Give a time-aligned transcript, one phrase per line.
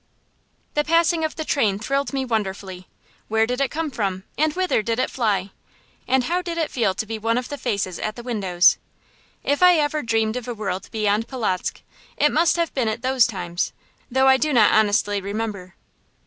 [0.73, 2.87] The passing of the train thrilled me wonderfully.
[3.27, 5.51] Where did it come from, and whither did it fly,
[6.07, 8.79] and how did it feel to be one of the faces at the windows?
[9.43, 11.81] If ever I dreamed of a world beyond Polotzk,
[12.17, 13.73] it must have been at those times,
[14.09, 15.75] though I do not honestly remember.